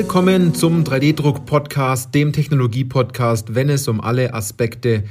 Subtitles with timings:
[0.00, 5.04] Willkommen zum 3D-Druck-Podcast, dem Technologie-Podcast, wenn es um alle Aspekte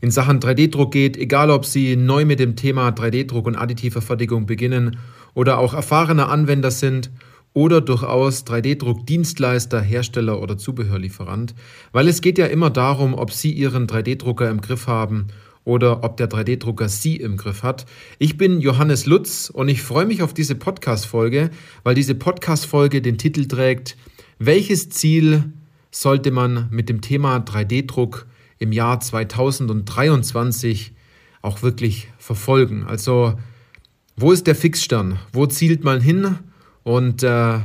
[0.00, 4.46] in Sachen 3D-Druck geht, egal ob Sie neu mit dem Thema 3D-Druck und additive Fertigung
[4.46, 5.00] beginnen
[5.34, 7.10] oder auch erfahrene Anwender sind
[7.54, 11.56] oder durchaus 3D-Druck-Dienstleister, Hersteller oder Zubehörlieferant,
[11.90, 15.26] weil es geht ja immer darum, ob Sie Ihren 3D-Drucker im Griff haben
[15.64, 17.84] oder ob der 3D-Drucker Sie im Griff hat.
[18.20, 21.50] Ich bin Johannes Lutz und ich freue mich auf diese Podcast-Folge,
[21.82, 23.96] weil diese Podcast-Folge den Titel trägt,
[24.38, 25.52] welches Ziel
[25.90, 28.26] sollte man mit dem Thema 3D-Druck
[28.58, 30.92] im Jahr 2023
[31.42, 32.84] auch wirklich verfolgen?
[32.84, 33.38] Also,
[34.16, 35.18] wo ist der Fixstern?
[35.32, 36.38] Wo zielt man hin?
[36.82, 37.60] Und äh,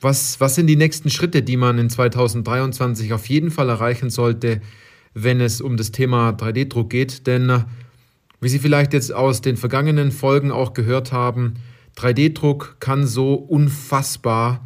[0.00, 4.60] was, was sind die nächsten Schritte, die man in 2023 auf jeden Fall erreichen sollte,
[5.14, 7.26] wenn es um das Thema 3D-Druck geht?
[7.26, 7.64] Denn,
[8.40, 11.54] wie Sie vielleicht jetzt aus den vergangenen Folgen auch gehört haben,
[11.96, 14.64] 3D-Druck kann so unfassbar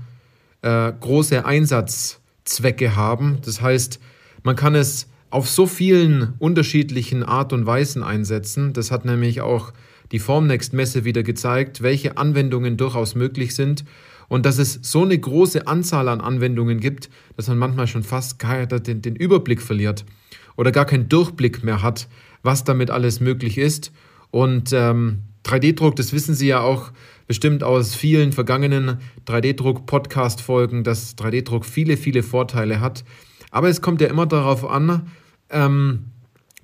[0.67, 3.39] äh, große Einsatzzwecke haben.
[3.45, 4.01] Das heißt,
[4.43, 8.73] man kann es auf so vielen unterschiedlichen Art und Weisen einsetzen.
[8.73, 9.73] Das hat nämlich auch
[10.11, 13.85] die Formnext-Messe wieder gezeigt, welche Anwendungen durchaus möglich sind
[14.29, 18.43] und dass es so eine große Anzahl an Anwendungen gibt, dass man manchmal schon fast
[18.43, 20.05] den, den Überblick verliert
[20.57, 22.09] oder gar keinen Durchblick mehr hat,
[22.43, 23.93] was damit alles möglich ist.
[24.33, 26.91] Und ähm, 3D-Druck, das wissen Sie ja auch
[27.27, 33.05] bestimmt aus vielen vergangenen 3D-Druck-Podcast-Folgen, dass 3D-Druck viele, viele Vorteile hat.
[33.51, 35.11] Aber es kommt ja immer darauf an,
[35.51, 36.05] ähm,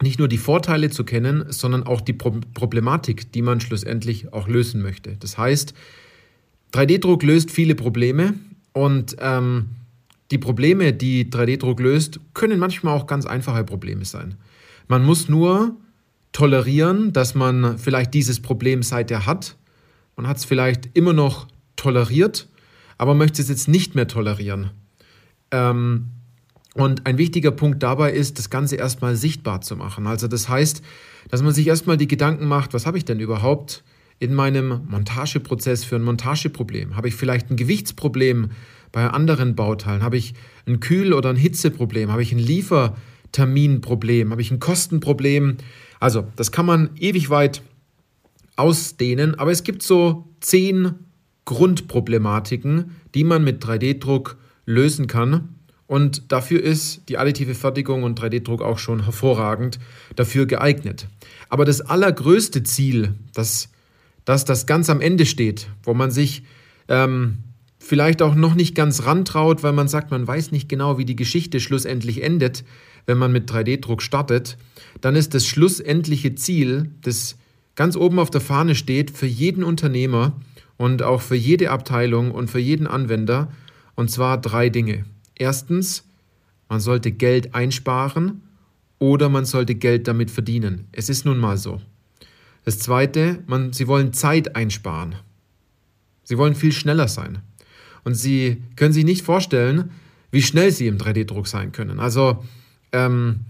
[0.03, 4.49] nicht nur die Vorteile zu kennen, sondern auch die Pro Problematik, die man schlussendlich auch
[4.49, 5.17] lösen möchte.
[5.19, 5.75] Das heißt,
[6.73, 8.35] 3D-Druck löst viele Probleme
[8.73, 9.67] und ähm,
[10.31, 14.37] die Probleme, die 3D-Druck löst, können manchmal auch ganz einfache Probleme sein.
[14.89, 15.77] Man muss nur
[16.33, 19.57] tolerieren, dass man vielleicht dieses Problem seither hat.
[20.23, 22.49] Man hat es vielleicht immer noch toleriert,
[22.97, 24.71] aber möchte es jetzt nicht mehr tolerieren.
[25.51, 26.11] Ähm,
[26.75, 30.07] und ein wichtiger Punkt dabei ist, das Ganze erstmal sichtbar zu machen.
[30.07, 30.81] Also das heißt,
[31.29, 33.83] dass man sich erstmal die Gedanken macht, was habe ich denn überhaupt
[34.21, 36.95] in meinem Montageprozess für ein Montageproblem?
[36.95, 38.51] Habe ich vielleicht ein Gewichtsproblem
[38.93, 40.05] bei anderen Bauteilen?
[40.05, 40.35] Habe ich
[40.67, 42.13] ein Kühl- oder ein Hitzeproblem?
[42.13, 44.31] Habe ich ein Lieferterminproblem?
[44.31, 45.57] Habe ich ein Kostenproblem?
[45.99, 47.61] Also, das kann man ewig weit
[48.57, 50.95] ausdehnen, aber es gibt so zehn
[51.45, 54.37] Grundproblematiken, die man mit 3D-Druck
[54.67, 55.57] lösen kann.
[55.87, 59.79] Und dafür ist die additive Fertigung und 3D-Druck auch schon hervorragend
[60.17, 61.09] dafür geeignet.
[61.49, 63.69] Aber das allergrößte Ziel, das,
[64.25, 66.45] das, das ganz am Ende steht, wo man sich
[66.89, 67.39] ähm,
[67.79, 71.17] vielleicht auch noch nicht ganz rantraut, weil man sagt, man weiß nicht genau, wie die
[71.17, 72.65] Geschichte schlussendlich endet,
[73.05, 74.57] wenn man mit 3D-Druck startet,
[75.01, 77.37] dann ist das schlussendliche Ziel, das
[77.75, 80.33] ganz oben auf der Fahne steht, für jeden Unternehmer
[80.77, 83.53] und auch für jede Abteilung und für jeden Anwender,
[83.95, 85.05] und zwar drei Dinge.
[85.35, 86.05] Erstens,
[86.69, 88.43] man sollte Geld einsparen
[88.99, 90.87] oder man sollte Geld damit verdienen.
[90.93, 91.81] Es ist nun mal so.
[92.65, 95.17] Das Zweite, man, Sie wollen Zeit einsparen.
[96.25, 97.39] Sie wollen viel schneller sein.
[98.05, 99.91] Und Sie können sich nicht vorstellen,
[100.31, 102.01] wie schnell Sie im 3D-Druck sein können.
[102.01, 102.45] Also
[102.93, 103.41] ähm,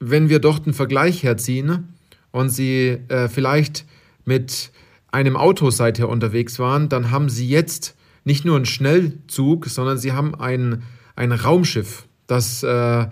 [0.00, 1.88] wenn wir dort einen Vergleich herziehen
[2.30, 3.84] und Sie äh, vielleicht
[4.24, 4.70] mit
[5.10, 10.12] einem Auto seither unterwegs waren, dann haben Sie jetzt nicht nur einen Schnellzug, sondern Sie
[10.12, 10.82] haben ein,
[11.16, 13.06] ein Raumschiff, das äh,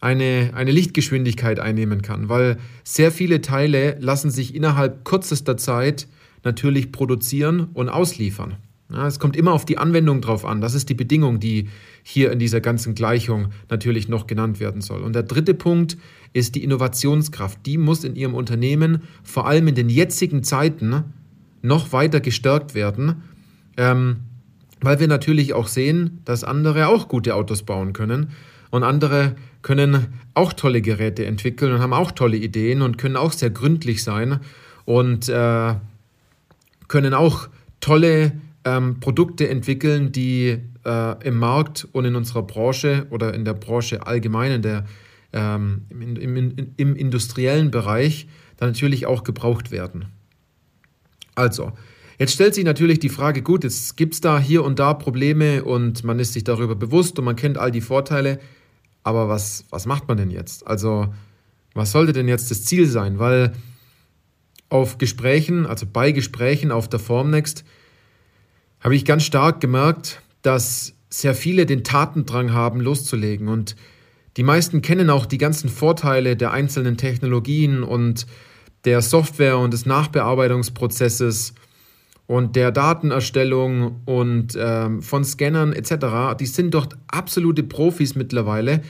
[0.00, 6.08] eine, eine Lichtgeschwindigkeit einnehmen kann, weil sehr viele Teile lassen sich innerhalb kürzester Zeit
[6.44, 8.56] natürlich produzieren und ausliefern.
[8.92, 10.60] Ja, es kommt immer auf die Anwendung drauf an.
[10.60, 11.68] Das ist die Bedingung, die
[12.02, 15.02] hier in dieser ganzen Gleichung natürlich noch genannt werden soll.
[15.02, 15.96] Und der dritte Punkt
[16.32, 17.58] ist die Innovationskraft.
[17.64, 21.04] Die muss in Ihrem Unternehmen vor allem in den jetzigen Zeiten
[21.62, 23.22] noch weiter gestärkt werden,
[23.76, 24.16] ähm,
[24.80, 28.30] weil wir natürlich auch sehen, dass andere auch gute Autos bauen können
[28.70, 33.32] und andere können auch tolle Geräte entwickeln und haben auch tolle Ideen und können auch
[33.32, 34.40] sehr gründlich sein
[34.84, 35.74] und äh,
[36.88, 37.48] können auch
[37.80, 38.32] tolle
[38.64, 44.06] ähm, Produkte entwickeln, die äh, im Markt und in unserer Branche oder in der Branche
[44.06, 44.84] allgemein, in der,
[45.32, 50.06] ähm, im, im, im industriellen Bereich, dann natürlich auch gebraucht werden.
[51.34, 51.72] Also,
[52.18, 55.64] jetzt stellt sich natürlich die Frage, gut, jetzt gibt es da hier und da Probleme
[55.64, 58.38] und man ist sich darüber bewusst und man kennt all die Vorteile,
[59.02, 60.66] aber was, was macht man denn jetzt?
[60.66, 61.12] Also,
[61.74, 63.18] was sollte denn jetzt das Ziel sein?
[63.18, 63.52] Weil
[64.68, 67.64] auf Gesprächen, also bei Gesprächen auf der Formnext,
[68.82, 73.48] habe ich ganz stark gemerkt, dass sehr viele den Tatendrang haben, loszulegen.
[73.48, 73.76] Und
[74.36, 78.26] die meisten kennen auch die ganzen Vorteile der einzelnen Technologien und
[78.84, 81.54] der Software und des Nachbearbeitungsprozesses
[82.26, 88.82] und der Datenerstellung und ähm, von Scannern etc., die sind dort absolute Profis mittlerweile,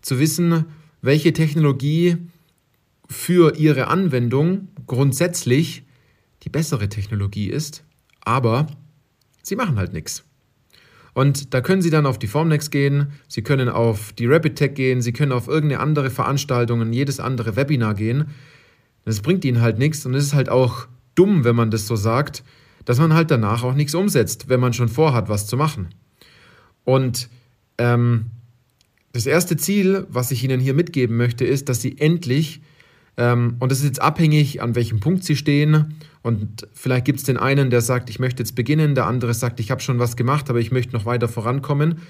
[0.00, 0.64] zu wissen,
[1.00, 2.16] welche Technologie
[3.08, 5.84] für ihre Anwendung grundsätzlich
[6.42, 7.84] die bessere Technologie ist,
[8.24, 8.66] aber
[9.48, 10.24] sie machen halt nichts.
[11.14, 15.02] Und da können Sie dann auf die Formnext gehen, Sie können auf die RapidTech gehen,
[15.02, 18.26] Sie können auf irgendeine andere Veranstaltung, jedes andere Webinar gehen.
[19.04, 20.86] Das bringt Ihnen halt nichts und es ist halt auch
[21.16, 22.44] dumm, wenn man das so sagt,
[22.84, 25.88] dass man halt danach auch nichts umsetzt, wenn man schon vorhat, was zu machen.
[26.84, 27.28] Und
[27.78, 28.26] ähm,
[29.12, 32.60] das erste Ziel, was ich Ihnen hier mitgeben möchte, ist, dass Sie endlich,
[33.18, 37.36] und das ist jetzt abhängig, an welchem Punkt Sie stehen, und vielleicht gibt es den
[37.36, 40.50] einen, der sagt, ich möchte jetzt beginnen, der andere sagt, ich habe schon was gemacht,
[40.50, 42.02] aber ich möchte noch weiter vorankommen.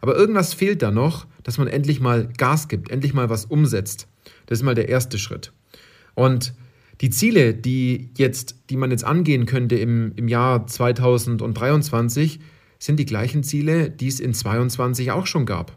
[0.00, 4.08] Aber irgendwas fehlt da noch, dass man endlich mal Gas gibt, endlich mal was umsetzt.
[4.46, 5.52] Das ist mal der erste Schritt.
[6.14, 6.54] Und
[7.00, 12.40] die Ziele, die, jetzt, die man jetzt angehen könnte im, im Jahr 2023,
[12.78, 15.76] sind die gleichen Ziele, die es in 2022 auch schon gab.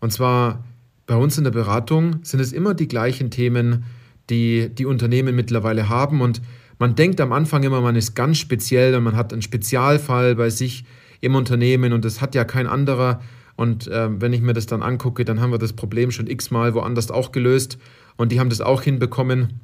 [0.00, 0.64] Und zwar
[1.06, 3.84] bei uns in der Beratung sind es immer die gleichen Themen,
[4.30, 6.20] die die Unternehmen mittlerweile haben.
[6.20, 6.42] Und
[6.78, 10.50] man denkt am Anfang immer, man ist ganz speziell und man hat einen Spezialfall bei
[10.50, 10.84] sich
[11.20, 13.20] im Unternehmen und das hat ja kein anderer.
[13.56, 16.74] Und äh, wenn ich mir das dann angucke, dann haben wir das Problem schon x-mal
[16.74, 17.78] woanders auch gelöst
[18.16, 19.60] und die haben das auch hinbekommen.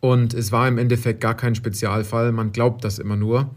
[0.00, 3.54] Und es war im Endeffekt gar kein Spezialfall, man glaubt das immer nur.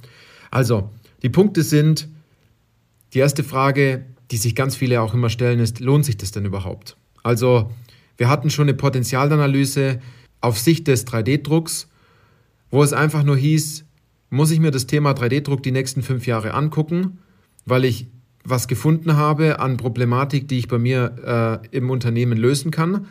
[0.51, 0.91] Also,
[1.23, 2.07] die Punkte sind,
[3.13, 6.45] die erste Frage, die sich ganz viele auch immer stellen, ist, lohnt sich das denn
[6.45, 6.97] überhaupt?
[7.23, 7.71] Also,
[8.17, 9.99] wir hatten schon eine Potenzialanalyse
[10.41, 11.87] auf Sicht des 3D-Drucks,
[12.69, 13.85] wo es einfach nur hieß,
[14.29, 17.19] muss ich mir das Thema 3D-Druck die nächsten fünf Jahre angucken,
[17.65, 18.07] weil ich
[18.43, 23.07] was gefunden habe an Problematik, die ich bei mir äh, im Unternehmen lösen kann?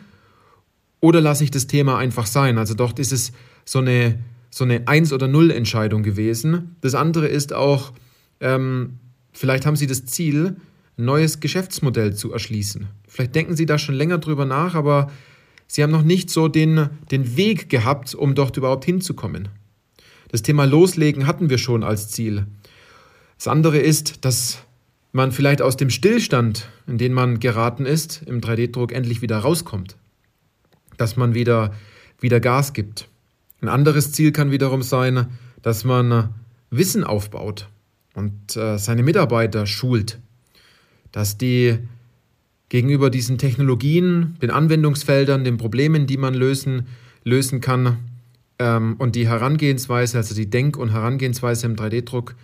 [1.01, 2.57] Oder lasse ich das Thema einfach sein?
[2.57, 3.33] Also dort ist es
[3.65, 4.19] so eine,
[4.49, 6.77] so eine Eins- oder Null-Entscheidung gewesen.
[6.81, 7.91] Das andere ist auch,
[8.39, 8.99] ähm,
[9.33, 10.55] vielleicht haben Sie das Ziel,
[10.97, 12.87] ein neues Geschäftsmodell zu erschließen.
[13.07, 15.11] Vielleicht denken Sie da schon länger drüber nach, aber
[15.67, 19.49] Sie haben noch nicht so den, den Weg gehabt, um dort überhaupt hinzukommen.
[20.29, 22.45] Das Thema Loslegen hatten wir schon als Ziel.
[23.37, 24.59] Das andere ist, dass
[25.11, 29.95] man vielleicht aus dem Stillstand, in den man geraten ist, im 3D-Druck endlich wieder rauskommt.
[30.97, 31.73] Dass man wieder,
[32.19, 33.07] wieder Gas gibt.
[33.61, 35.27] Ein anderes Ziel kann wiederum sein,
[35.61, 36.33] dass man
[36.69, 37.69] Wissen aufbaut
[38.13, 40.19] und äh, seine Mitarbeiter schult.
[41.15, 41.77] Dass die
[42.67, 46.87] gegenüber diesen Technologien, den Anwendungsfeldern, den Problemen, die man lösen,
[47.23, 47.99] lösen kann
[48.59, 52.35] ähm, und die Herangehensweise, also die Denk- und Herangehensweise im 3D-Druck,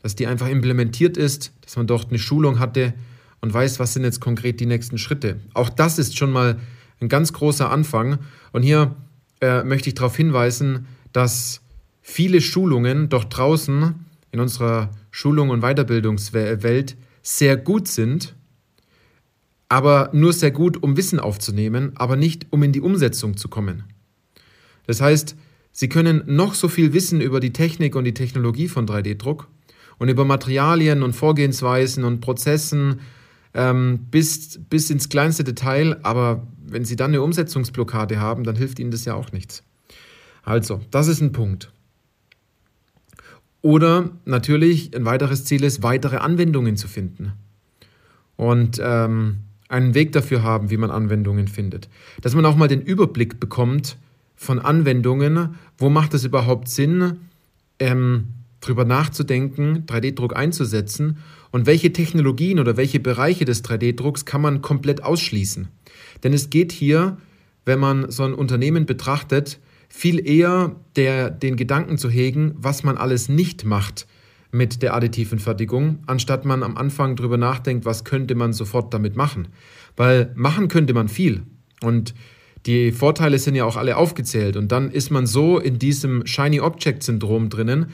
[0.00, 2.94] dass die einfach implementiert ist, dass man dort eine Schulung hatte
[3.42, 5.36] und weiß, was sind jetzt konkret die nächsten Schritte.
[5.52, 6.58] Auch das ist schon mal
[7.02, 8.20] ein ganz großer Anfang.
[8.52, 8.96] Und hier
[9.42, 11.60] äh, möchte ich darauf hinweisen, dass
[12.00, 13.94] viele Schulungen doch draußen
[14.32, 18.36] in unserer Schulung- und Weiterbildungswelt sehr gut sind,
[19.68, 23.82] aber nur sehr gut, um Wissen aufzunehmen, aber nicht, um in die Umsetzung zu kommen.
[24.86, 25.34] Das heißt,
[25.76, 29.48] Sie können noch so viel wissen über die Technik und die Technologie von 3D-Druck
[29.98, 33.00] und über Materialien und Vorgehensweisen und Prozessen
[33.54, 38.78] ähm, bis, bis ins kleinste Detail, aber wenn Sie dann eine Umsetzungsblockade haben, dann hilft
[38.78, 39.64] Ihnen das ja auch nichts.
[40.44, 41.72] Also, das ist ein Punkt.
[43.64, 47.32] Oder natürlich ein weiteres Ziel ist, weitere Anwendungen zu finden.
[48.36, 49.36] Und ähm,
[49.70, 51.88] einen Weg dafür haben, wie man Anwendungen findet.
[52.20, 53.96] Dass man auch mal den Überblick bekommt
[54.36, 57.20] von Anwendungen, wo macht es überhaupt Sinn,
[57.78, 61.16] ähm, darüber nachzudenken, 3D-Druck einzusetzen
[61.50, 65.68] und welche Technologien oder welche Bereiche des 3D-Drucks kann man komplett ausschließen.
[66.22, 67.16] Denn es geht hier,
[67.64, 69.58] wenn man so ein Unternehmen betrachtet,
[69.96, 74.08] viel eher der, den Gedanken zu hegen, was man alles nicht macht
[74.50, 79.14] mit der additiven Fertigung, anstatt man am Anfang darüber nachdenkt, was könnte man sofort damit
[79.14, 79.48] machen.
[79.96, 81.44] Weil machen könnte man viel.
[81.80, 82.12] Und
[82.66, 84.56] die Vorteile sind ja auch alle aufgezählt.
[84.56, 87.86] Und dann ist man so in diesem Shiny Object Syndrom drinnen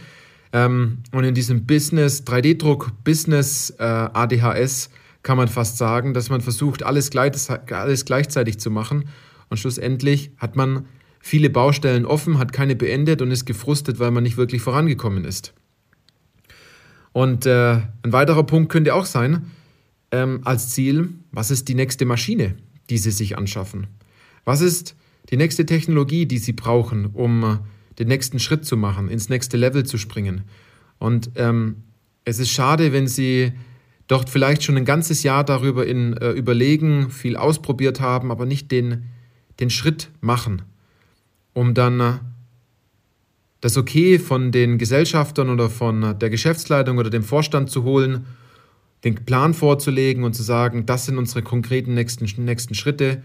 [0.54, 4.88] ähm, und in diesem Business, 3D-Druck, Business äh, ADHS,
[5.23, 7.33] kann man fast sagen, dass man versucht, alles, gleich,
[7.71, 9.04] alles gleichzeitig zu machen.
[9.50, 10.87] Und schlussendlich hat man
[11.21, 15.53] viele Baustellen offen, hat keine beendet und ist gefrustet, weil man nicht wirklich vorangekommen ist.
[17.12, 19.47] Und äh, ein weiterer Punkt könnte auch sein,
[20.11, 22.57] ähm, als Ziel, was ist die nächste Maschine,
[22.89, 23.87] die Sie sich anschaffen?
[24.45, 24.97] Was ist
[25.31, 27.59] die nächste Technologie, die Sie brauchen, um äh,
[27.99, 30.43] den nächsten Schritt zu machen, ins nächste Level zu springen?
[30.99, 31.85] Und ähm,
[32.25, 33.53] es ist schade, wenn Sie
[34.07, 38.71] dort vielleicht schon ein ganzes Jahr darüber in, äh, überlegen, viel ausprobiert haben, aber nicht
[38.73, 39.05] den,
[39.61, 40.62] den Schritt machen,
[41.52, 42.12] um dann äh,
[43.61, 48.26] das Okay von den Gesellschaftern oder von der Geschäftsleitung oder dem Vorstand zu holen,
[49.04, 53.23] den Plan vorzulegen und zu sagen, das sind unsere konkreten nächsten, nächsten Schritte.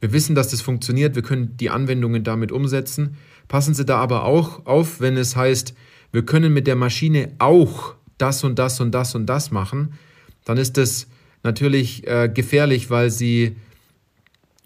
[0.00, 3.16] Wir wissen, dass das funktioniert, wir können die Anwendungen damit umsetzen.
[3.48, 5.74] Passen Sie da aber auch auf, wenn es heißt,
[6.12, 9.94] wir können mit der Maschine auch das und das und das und das machen,
[10.44, 11.06] dann ist das
[11.42, 13.56] natürlich äh, gefährlich, weil Sie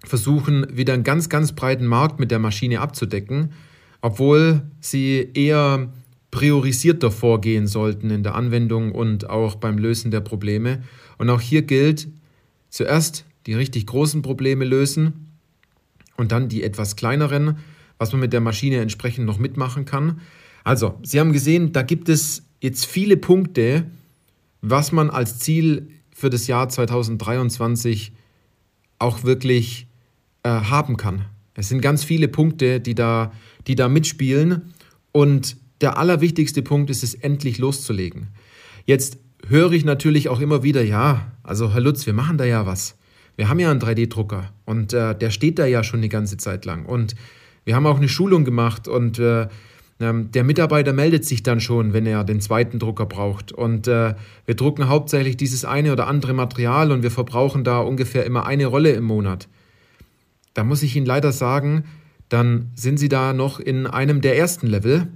[0.04, 3.52] versuchen, wieder einen ganz, ganz breiten Markt mit der Maschine abzudecken,
[4.00, 5.92] obwohl Sie eher
[6.30, 10.82] priorisierter vorgehen sollten in der Anwendung und auch beim Lösen der Probleme.
[11.18, 12.08] Und auch hier gilt,
[12.68, 15.28] zuerst die richtig großen Probleme lösen
[16.16, 17.58] und dann die etwas kleineren,
[17.98, 20.20] was man mit der Maschine entsprechend noch mitmachen kann.
[20.64, 23.86] Also, Sie haben gesehen, da gibt es jetzt viele Punkte,
[24.62, 28.12] was man als Ziel für das Jahr 2023
[28.98, 29.86] auch wirklich
[30.42, 31.26] äh, haben kann.
[31.54, 33.32] Es sind ganz viele Punkte, die da,
[33.66, 34.72] die da mitspielen.
[35.12, 38.28] Und der allerwichtigste Punkt ist es, endlich loszulegen.
[38.84, 42.66] Jetzt höre ich natürlich auch immer wieder, ja, also Herr Lutz, wir machen da ja
[42.66, 42.96] was.
[43.36, 46.64] Wir haben ja einen 3D-Drucker und äh, der steht da ja schon eine ganze Zeit
[46.64, 46.86] lang.
[46.86, 47.14] Und
[47.64, 49.48] wir haben auch eine Schulung gemacht und äh,
[50.00, 53.52] ähm, der Mitarbeiter meldet sich dann schon, wenn er den zweiten Drucker braucht.
[53.52, 54.14] Und äh,
[54.46, 58.66] wir drucken hauptsächlich dieses eine oder andere Material und wir verbrauchen da ungefähr immer eine
[58.66, 59.48] Rolle im Monat.
[60.54, 61.84] Da muss ich Ihnen leider sagen,
[62.28, 65.08] dann sind Sie da noch in einem der ersten Level.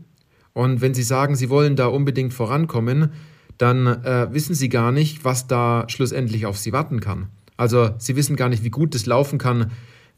[0.53, 3.11] Und wenn Sie sagen, Sie wollen da unbedingt vorankommen,
[3.59, 7.29] dann äh, wissen Sie gar nicht, was da schlussendlich auf Sie warten kann.
[7.57, 9.39] Also Sie wissen gar nicht, wie gut es laufen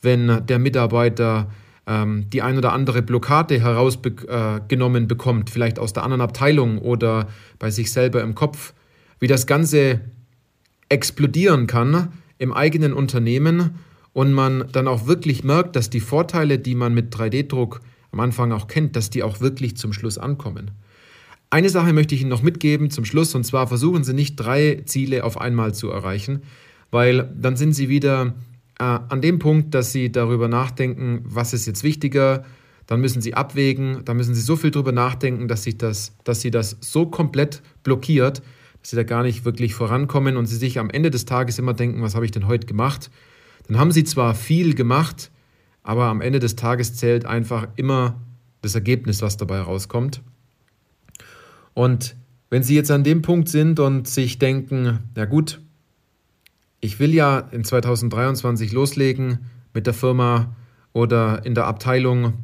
[0.00, 1.50] wenn der Mitarbeiter
[1.87, 7.28] ähm, die ein oder andere Blockade herausgenommen äh, bekommt, vielleicht aus der anderen Abteilung oder
[7.58, 8.75] bei sich selber im Kopf,
[9.18, 10.00] wie das Ganze
[10.88, 13.80] explodieren kann im eigenen Unternehmen
[14.12, 18.52] und man dann auch wirklich merkt, dass die Vorteile, die man mit 3D-Druck am Anfang
[18.52, 20.70] auch kennt, dass die auch wirklich zum Schluss ankommen.
[21.50, 24.82] Eine Sache möchte ich Ihnen noch mitgeben zum Schluss, und zwar versuchen Sie nicht drei
[24.84, 26.42] Ziele auf einmal zu erreichen,
[26.90, 28.34] weil dann sind Sie wieder
[28.78, 32.44] äh, an dem Punkt, dass Sie darüber nachdenken, was ist jetzt wichtiger,
[32.86, 36.40] dann müssen Sie abwägen, dann müssen Sie so viel darüber nachdenken, dass, sich das, dass
[36.40, 38.42] Sie das so komplett blockiert,
[38.80, 41.74] dass Sie da gar nicht wirklich vorankommen und Sie sich am Ende des Tages immer
[41.74, 43.10] denken, was habe ich denn heute gemacht?
[43.68, 45.30] Dann haben Sie zwar viel gemacht,
[45.82, 48.20] aber am Ende des Tages zählt einfach immer
[48.62, 50.22] das Ergebnis, was dabei rauskommt.
[51.75, 52.16] Und
[52.50, 55.60] wenn Sie jetzt an dem Punkt sind und sich denken, ja gut,
[56.80, 59.38] ich will ja in 2023 loslegen
[59.75, 60.56] mit der Firma
[60.92, 62.34] oder in der Abteilung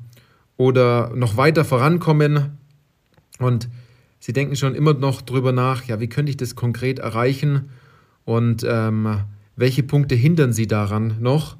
[0.56, 2.58] oder noch weiter vorankommen
[3.38, 3.68] und
[4.20, 7.68] Sie denken schon immer noch drüber nach, ja, wie könnte ich das konkret erreichen
[8.24, 9.18] und ähm,
[9.56, 11.56] welche Punkte hindern Sie daran noch,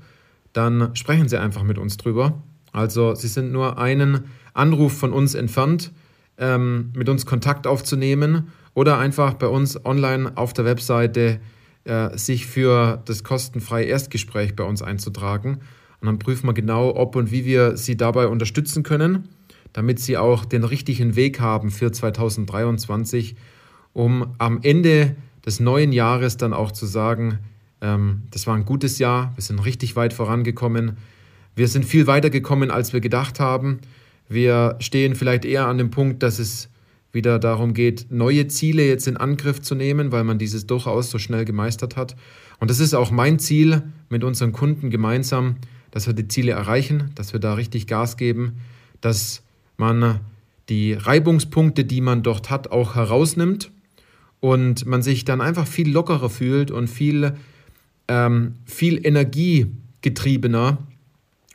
[0.53, 2.43] dann sprechen Sie einfach mit uns drüber.
[2.73, 5.93] Also Sie sind nur einen Anruf von uns entfernt,
[6.39, 11.41] ähm, mit uns Kontakt aufzunehmen oder einfach bei uns online auf der Webseite
[11.85, 15.61] äh, sich für das kostenfreie Erstgespräch bei uns einzutragen.
[16.01, 19.29] Und dann prüfen wir genau, ob und wie wir Sie dabei unterstützen können,
[19.73, 23.37] damit Sie auch den richtigen Weg haben für 2023,
[23.93, 27.39] um am Ende des neuen Jahres dann auch zu sagen,
[28.31, 30.97] das war ein gutes Jahr, wir sind richtig weit vorangekommen,
[31.55, 33.79] wir sind viel weiter gekommen, als wir gedacht haben.
[34.29, 36.69] Wir stehen vielleicht eher an dem Punkt, dass es
[37.13, 41.19] wieder darum geht, neue Ziele jetzt in Angriff zu nehmen, weil man dieses durchaus so
[41.19, 42.17] schnell gemeistert hat.
[42.59, 45.57] Und das ist auch mein Ziel mit unseren Kunden gemeinsam,
[45.91, 48.55] dass wir die Ziele erreichen, dass wir da richtig Gas geben,
[49.01, 49.43] dass
[49.77, 50.21] man
[50.69, 53.71] die Reibungspunkte, die man dort hat, auch herausnimmt
[54.41, 57.35] und man sich dann einfach viel lockerer fühlt und viel,
[58.09, 60.79] ähm, viel energiegetriebener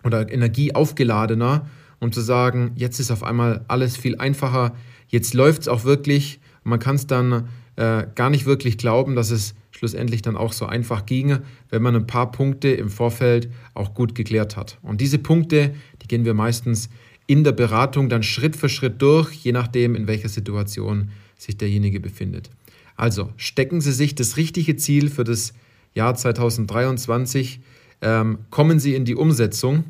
[0.03, 1.67] oder energieaufgeladener,
[1.99, 4.73] um zu sagen, jetzt ist auf einmal alles viel einfacher,
[5.09, 6.39] Jetzt läuft es auch wirklich.
[6.63, 10.65] Man kann es dann äh, gar nicht wirklich glauben, dass es schlussendlich dann auch so
[10.65, 14.77] einfach ginge, wenn man ein paar Punkte im Vorfeld auch gut geklärt hat.
[14.81, 16.89] Und diese Punkte, die gehen wir meistens
[17.27, 21.99] in der Beratung dann Schritt für Schritt durch, je nachdem, in welcher Situation sich derjenige
[21.99, 22.49] befindet.
[22.95, 25.53] Also stecken Sie sich das richtige Ziel für das
[25.93, 27.62] Jahr 2023,
[28.01, 29.84] ähm, kommen Sie in die Umsetzung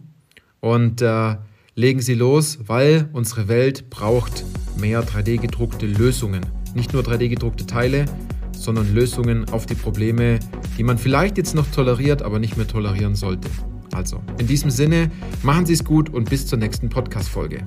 [0.60, 1.36] und äh,
[1.75, 4.44] legen Sie los, weil unsere Welt braucht
[4.79, 6.46] mehr 3D-gedruckte Lösungen.
[6.75, 8.06] Nicht nur 3D-gedruckte Teile,
[8.51, 10.39] sondern Lösungen auf die Probleme,
[10.77, 13.50] die man vielleicht jetzt noch toleriert, aber nicht mehr tolerieren sollte.
[13.94, 15.10] Also, in diesem Sinne,
[15.44, 17.63] machen Sie es gut und bis zur nächsten Podcast-Folge.